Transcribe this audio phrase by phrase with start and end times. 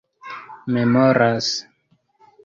[0.73, 1.45] memoras